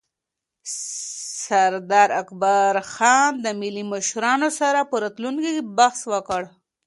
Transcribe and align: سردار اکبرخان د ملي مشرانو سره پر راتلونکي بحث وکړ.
سردار 1.43 2.09
اکبرخان 2.21 3.31
د 3.43 3.45
ملي 3.61 3.83
مشرانو 3.93 4.49
سره 4.59 4.79
پر 4.89 4.99
راتلونکي 5.03 5.51
بحث 5.77 5.99
وکړ. 6.13 6.41